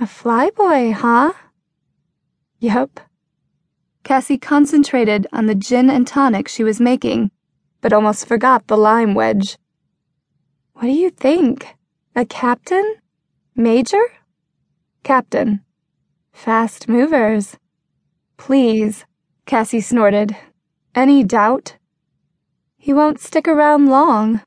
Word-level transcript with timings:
A 0.00 0.04
flyboy, 0.04 0.92
huh? 0.92 1.32
Yup. 2.60 3.00
Cassie 4.04 4.38
concentrated 4.38 5.26
on 5.32 5.46
the 5.46 5.56
gin 5.56 5.90
and 5.90 6.06
tonic 6.06 6.46
she 6.46 6.62
was 6.62 6.80
making, 6.80 7.32
but 7.80 7.92
almost 7.92 8.28
forgot 8.28 8.68
the 8.68 8.76
lime 8.76 9.14
wedge. 9.14 9.58
What 10.74 10.82
do 10.82 10.92
you 10.92 11.10
think? 11.10 11.74
A 12.14 12.24
captain? 12.24 12.94
Major? 13.56 14.00
Captain. 15.02 15.64
Fast 16.32 16.88
movers. 16.88 17.56
Please, 18.36 19.04
Cassie 19.46 19.80
snorted. 19.80 20.36
Any 20.94 21.24
doubt? 21.24 21.76
He 22.76 22.92
won't 22.92 23.18
stick 23.18 23.48
around 23.48 23.88
long. 23.88 24.42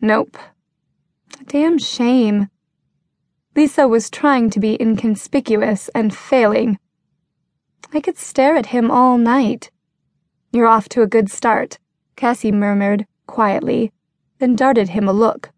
Nope. 0.00 0.36
Damn 1.46 1.78
shame. 1.78 2.50
Lisa 3.56 3.88
was 3.88 4.10
trying 4.10 4.50
to 4.50 4.60
be 4.60 4.76
inconspicuous 4.78 5.88
and 5.94 6.14
failing. 6.14 6.78
I 7.94 8.00
could 8.00 8.18
stare 8.18 8.54
at 8.54 8.66
him 8.66 8.90
all 8.90 9.16
night. 9.16 9.70
You're 10.52 10.66
off 10.66 10.90
to 10.90 11.00
a 11.00 11.06
good 11.06 11.30
start, 11.30 11.78
Cassie 12.16 12.52
murmured 12.52 13.06
quietly, 13.26 13.92
then 14.38 14.56
darted 14.56 14.90
him 14.90 15.08
a 15.08 15.12
look. 15.12 15.52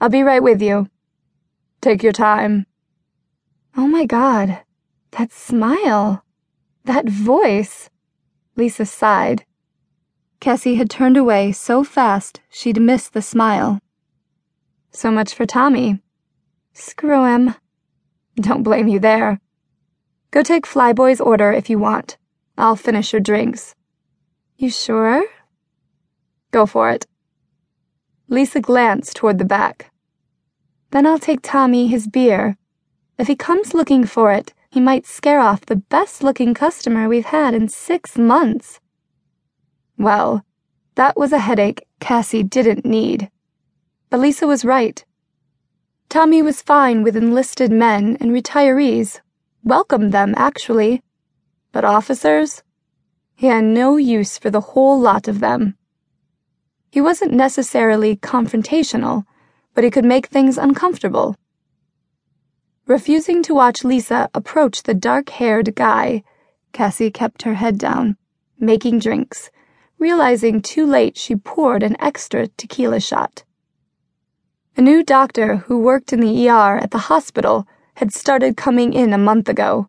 I'll 0.00 0.08
be 0.08 0.24
right 0.24 0.42
with 0.42 0.60
you. 0.60 0.88
Take 1.80 2.02
your 2.02 2.12
time. 2.12 2.66
Oh 3.76 3.86
my 3.86 4.06
god, 4.06 4.62
that 5.12 5.32
smile, 5.32 6.24
that 6.84 7.08
voice. 7.08 7.90
Lisa 8.56 8.84
sighed. 8.84 9.44
Cassie 10.40 10.74
had 10.74 10.90
turned 10.90 11.16
away 11.16 11.52
so 11.52 11.84
fast 11.84 12.40
she'd 12.50 12.80
missed 12.80 13.12
the 13.12 13.22
smile. 13.22 13.80
So 14.90 15.12
much 15.12 15.32
for 15.32 15.46
Tommy. 15.46 16.03
Screw 16.74 17.24
him. 17.24 17.54
Don't 18.34 18.64
blame 18.64 18.88
you 18.88 18.98
there. 18.98 19.40
Go 20.32 20.42
take 20.42 20.66
Flyboy's 20.66 21.20
order 21.20 21.52
if 21.52 21.70
you 21.70 21.78
want. 21.78 22.18
I'll 22.58 22.76
finish 22.76 23.12
your 23.12 23.20
drinks. 23.20 23.76
You 24.56 24.70
sure? 24.70 25.24
Go 26.50 26.66
for 26.66 26.90
it. 26.90 27.06
Lisa 28.28 28.60
glanced 28.60 29.16
toward 29.16 29.38
the 29.38 29.44
back. 29.44 29.92
Then 30.90 31.06
I'll 31.06 31.18
take 31.18 31.40
Tommy 31.42 31.86
his 31.86 32.08
beer. 32.08 32.56
If 33.18 33.28
he 33.28 33.36
comes 33.36 33.74
looking 33.74 34.04
for 34.04 34.32
it, 34.32 34.52
he 34.70 34.80
might 34.80 35.06
scare 35.06 35.38
off 35.38 35.66
the 35.66 35.76
best 35.76 36.24
looking 36.24 36.54
customer 36.54 37.08
we've 37.08 37.26
had 37.26 37.54
in 37.54 37.68
six 37.68 38.18
months. 38.18 38.80
Well, 39.96 40.44
that 40.96 41.16
was 41.16 41.32
a 41.32 41.38
headache 41.38 41.86
Cassie 42.00 42.42
didn't 42.42 42.84
need. 42.84 43.30
But 44.10 44.18
Lisa 44.18 44.48
was 44.48 44.64
right. 44.64 45.04
Tommy 46.08 46.42
was 46.42 46.62
fine 46.62 47.02
with 47.02 47.16
enlisted 47.16 47.72
men 47.72 48.16
and 48.20 48.30
retirees, 48.30 49.20
welcomed 49.62 50.12
them, 50.12 50.34
actually. 50.36 51.02
But 51.72 51.84
officers? 51.84 52.62
He 53.34 53.48
had 53.48 53.64
no 53.64 53.96
use 53.96 54.38
for 54.38 54.50
the 54.50 54.60
whole 54.60 54.98
lot 54.98 55.26
of 55.26 55.40
them. 55.40 55.76
He 56.90 57.00
wasn't 57.00 57.32
necessarily 57.32 58.16
confrontational, 58.16 59.24
but 59.74 59.82
he 59.82 59.90
could 59.90 60.04
make 60.04 60.26
things 60.26 60.56
uncomfortable. 60.56 61.36
Refusing 62.86 63.42
to 63.42 63.54
watch 63.54 63.82
Lisa 63.82 64.30
approach 64.34 64.82
the 64.82 64.94
dark 64.94 65.30
haired 65.30 65.74
guy, 65.74 66.22
Cassie 66.72 67.10
kept 67.10 67.42
her 67.42 67.54
head 67.54 67.78
down, 67.78 68.16
making 68.58 69.00
drinks, 69.00 69.50
realizing 69.98 70.60
too 70.60 70.86
late 70.86 71.16
she 71.16 71.34
poured 71.34 71.82
an 71.82 71.96
extra 71.98 72.46
tequila 72.46 73.00
shot. 73.00 73.42
A 74.76 74.82
new 74.82 75.04
doctor 75.04 75.58
who 75.58 75.78
worked 75.78 76.12
in 76.12 76.18
the 76.18 76.48
ER 76.48 76.78
at 76.78 76.90
the 76.90 77.06
hospital 77.06 77.64
had 77.94 78.12
started 78.12 78.56
coming 78.56 78.92
in 78.92 79.12
a 79.12 79.18
month 79.18 79.48
ago. 79.48 79.88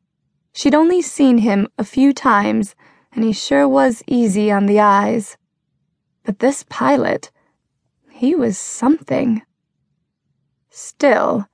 She'd 0.53 0.75
only 0.75 1.01
seen 1.01 1.39
him 1.39 1.67
a 1.79 1.83
few 1.83 2.13
times, 2.13 2.75
and 3.11 3.23
he 3.23 3.33
sure 3.33 3.67
was 3.67 4.03
easy 4.05 4.51
on 4.51 4.67
the 4.67 4.79
eyes. 4.79 5.37
But 6.23 6.37
this 6.37 6.63
pilot, 6.69 7.31
he 8.11 8.35
was 8.35 8.59
something. 8.59 9.41
Still, 10.69 11.47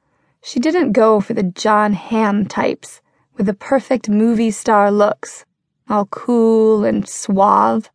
she 0.43 0.59
didn't 0.59 0.91
go 0.91 1.21
for 1.21 1.33
the 1.33 1.43
Jon 1.43 1.93
Hamm 1.93 2.45
types 2.45 2.99
with 3.37 3.45
the 3.45 3.53
perfect 3.53 4.09
movie 4.09 4.51
star 4.51 4.91
looks, 4.91 5.45
all 5.89 6.05
cool 6.07 6.83
and 6.83 7.07
suave. 7.07 7.89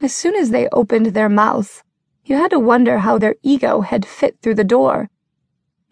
As 0.00 0.16
soon 0.16 0.34
as 0.34 0.48
they 0.48 0.66
opened 0.72 1.06
their 1.08 1.28
mouths, 1.28 1.82
you 2.26 2.36
had 2.36 2.50
to 2.50 2.58
wonder 2.58 2.98
how 2.98 3.16
their 3.16 3.36
ego 3.42 3.80
had 3.80 4.04
fit 4.04 4.36
through 4.42 4.56
the 4.56 4.64
door. 4.64 5.08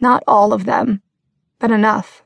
Not 0.01 0.23
all 0.27 0.53
of 0.53 0.67
them, 0.67 1.01
but 1.59 1.71
enough. 1.71 2.25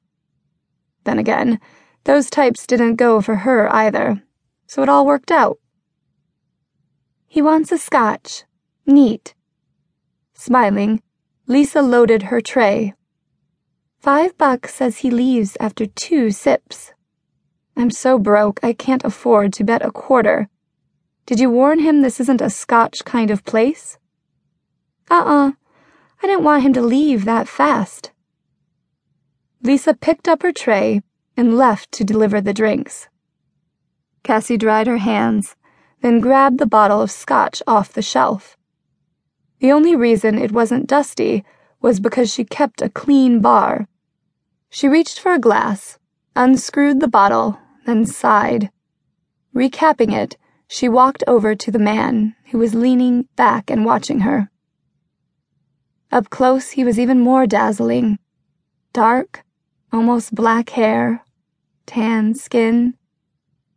Then 1.04 1.18
again, 1.18 1.60
those 2.04 2.30
types 2.30 2.66
didn't 2.66 2.96
go 2.96 3.20
for 3.20 3.36
her 3.36 3.72
either, 3.72 4.22
so 4.66 4.82
it 4.82 4.88
all 4.88 5.06
worked 5.06 5.30
out. 5.30 5.58
He 7.26 7.40
wants 7.40 7.70
a 7.70 7.78
scotch. 7.78 8.44
Neat. 8.86 9.34
Smiling, 10.34 11.02
Lisa 11.46 11.82
loaded 11.82 12.24
her 12.24 12.40
tray 12.40 12.94
Five 14.00 14.38
bucks 14.38 14.74
says 14.74 14.98
he 14.98 15.10
leaves 15.10 15.56
after 15.58 15.84
two 15.84 16.30
sips. 16.30 16.92
I'm 17.76 17.90
so 17.90 18.16
broke 18.18 18.60
I 18.62 18.72
can't 18.72 19.04
afford 19.04 19.52
to 19.54 19.64
bet 19.64 19.84
a 19.84 19.90
quarter. 19.90 20.48
Did 21.26 21.40
you 21.40 21.50
warn 21.50 21.80
him 21.80 22.00
this 22.00 22.20
isn't 22.20 22.40
a 22.40 22.48
scotch 22.48 23.04
kind 23.04 23.30
of 23.30 23.44
place? 23.44 23.97
Uh 25.10 25.24
uh. 25.24 25.52
I 26.22 26.26
didn't 26.26 26.44
want 26.44 26.62
him 26.62 26.72
to 26.74 26.82
leave 26.82 27.24
that 27.24 27.48
fast. 27.48 28.12
Lisa 29.62 29.94
picked 29.94 30.28
up 30.28 30.42
her 30.42 30.52
tray 30.52 31.02
and 31.36 31.56
left 31.56 31.90
to 31.92 32.04
deliver 32.04 32.40
the 32.40 32.52
drinks. 32.52 33.08
Cassie 34.22 34.56
dried 34.56 34.86
her 34.86 34.98
hands, 34.98 35.56
then 36.02 36.20
grabbed 36.20 36.58
the 36.58 36.66
bottle 36.66 37.00
of 37.00 37.10
scotch 37.10 37.62
off 37.66 37.92
the 37.92 38.02
shelf. 38.02 38.56
The 39.60 39.72
only 39.72 39.96
reason 39.96 40.38
it 40.38 40.52
wasn't 40.52 40.86
dusty 40.86 41.44
was 41.80 42.00
because 42.00 42.32
she 42.32 42.44
kept 42.44 42.82
a 42.82 42.88
clean 42.88 43.40
bar. 43.40 43.88
She 44.70 44.88
reached 44.88 45.18
for 45.18 45.32
a 45.32 45.38
glass, 45.38 45.98
unscrewed 46.36 47.00
the 47.00 47.08
bottle, 47.08 47.58
then 47.86 48.04
sighed. 48.04 48.70
Recapping 49.54 50.12
it, 50.12 50.36
she 50.66 50.88
walked 50.88 51.24
over 51.26 51.54
to 51.54 51.70
the 51.70 51.78
man, 51.78 52.34
who 52.50 52.58
was 52.58 52.74
leaning 52.74 53.28
back 53.34 53.70
and 53.70 53.84
watching 53.84 54.20
her. 54.20 54.50
Up 56.10 56.30
close, 56.30 56.70
he 56.70 56.84
was 56.84 56.98
even 56.98 57.20
more 57.20 57.46
dazzling. 57.46 58.18
Dark, 58.92 59.44
almost 59.92 60.34
black 60.34 60.70
hair, 60.70 61.24
tan 61.86 62.34
skin, 62.34 62.94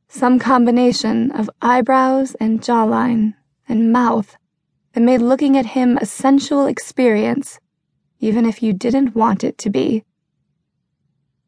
some 0.08 0.40
combination 0.40 1.31
of 1.31 1.50
eyebrows 1.62 2.36
and 2.36 2.62
jawline 2.62 3.34
and 3.68 3.91
mouth 3.91 4.38
that 4.94 5.02
made 5.02 5.22
looking 5.22 5.58
at 5.58 5.68
him 5.68 5.97
a 5.97 6.06
sensual 6.06 6.66
experience 6.66 7.59
even 8.22 8.46
if 8.46 8.62
you 8.62 8.72
didn't 8.72 9.16
want 9.16 9.44
it 9.44 9.58
to 9.58 9.70
be. 9.70 10.06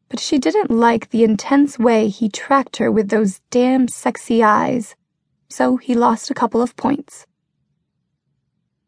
But 0.08 0.20
she 0.20 0.38
didn't 0.38 0.70
like 0.70 1.10
the 1.10 1.24
intense 1.24 1.78
way 1.78 2.08
he 2.08 2.28
tracked 2.28 2.76
her 2.76 2.90
with 2.90 3.08
those 3.08 3.40
damn 3.50 3.88
sexy 3.88 4.42
eyes, 4.42 4.96
so 5.48 5.76
he 5.76 5.94
lost 5.94 6.30
a 6.30 6.34
couple 6.34 6.60
of 6.60 6.76
points. 6.76 7.26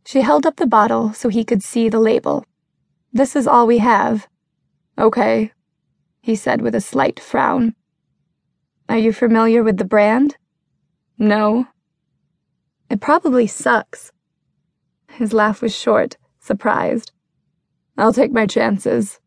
She 0.06 0.20
held 0.20 0.46
up 0.46 0.54
the 0.54 0.68
bottle 0.68 1.12
so 1.12 1.28
he 1.28 1.44
could 1.44 1.64
see 1.64 1.88
the 1.88 1.98
label. 1.98 2.44
This 3.12 3.34
is 3.34 3.48
all 3.48 3.66
we 3.66 3.78
have. 3.78 4.28
Okay, 4.96 5.50
he 6.20 6.36
said 6.36 6.62
with 6.62 6.76
a 6.76 6.80
slight 6.80 7.18
frown. 7.18 7.74
Are 8.88 8.98
you 8.98 9.12
familiar 9.12 9.64
with 9.64 9.78
the 9.78 9.84
brand? 9.84 10.36
No. 11.18 11.66
It 12.88 13.00
probably 13.00 13.48
sucks. 13.48 14.12
His 15.10 15.32
laugh 15.32 15.60
was 15.60 15.74
short, 15.74 16.16
surprised. 16.38 17.10
I'll 17.98 18.12
take 18.12 18.30
my 18.30 18.46
chances. 18.46 19.18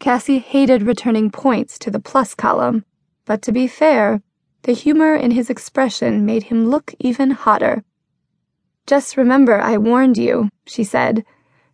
Cassie 0.00 0.40
hated 0.40 0.82
returning 0.82 1.30
points 1.30 1.78
to 1.78 1.90
the 1.92 2.00
plus 2.00 2.34
column, 2.34 2.84
but 3.26 3.42
to 3.42 3.52
be 3.52 3.68
fair, 3.68 4.22
the 4.62 4.72
humor 4.72 5.14
in 5.14 5.30
his 5.30 5.48
expression 5.48 6.26
made 6.26 6.44
him 6.44 6.68
look 6.68 6.96
even 6.98 7.30
hotter. 7.30 7.84
Just 8.88 9.18
remember 9.18 9.60
I 9.60 9.76
warned 9.76 10.16
you, 10.16 10.48
she 10.66 10.82
said, 10.82 11.22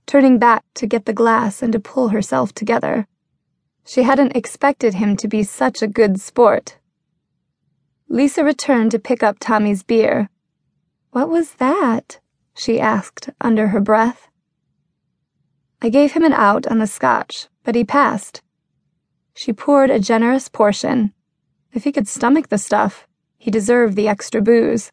turning 0.04 0.36
back 0.40 0.64
to 0.74 0.84
get 0.84 1.04
the 1.04 1.12
glass 1.12 1.62
and 1.62 1.72
to 1.72 1.78
pull 1.78 2.08
herself 2.08 2.52
together. 2.52 3.06
She 3.86 4.02
hadn't 4.02 4.34
expected 4.34 4.94
him 4.94 5.16
to 5.18 5.28
be 5.28 5.44
such 5.44 5.80
a 5.80 5.86
good 5.86 6.20
sport. 6.20 6.76
Lisa 8.08 8.42
returned 8.42 8.90
to 8.90 8.98
pick 8.98 9.22
up 9.22 9.38
Tommy's 9.38 9.84
beer. 9.84 10.28
What 11.12 11.28
was 11.28 11.52
that? 11.52 12.18
she 12.56 12.80
asked 12.80 13.30
under 13.40 13.68
her 13.68 13.80
breath. 13.80 14.26
I 15.80 15.90
gave 15.90 16.14
him 16.14 16.24
an 16.24 16.32
out 16.32 16.66
on 16.66 16.80
the 16.80 16.88
scotch, 16.88 17.46
but 17.62 17.76
he 17.76 17.84
passed. 17.84 18.42
She 19.34 19.52
poured 19.52 19.90
a 19.90 20.00
generous 20.00 20.48
portion. 20.48 21.12
If 21.72 21.84
he 21.84 21.92
could 21.92 22.08
stomach 22.08 22.48
the 22.48 22.58
stuff, 22.58 23.06
he 23.38 23.52
deserved 23.52 23.94
the 23.94 24.08
extra 24.08 24.42
booze. 24.42 24.90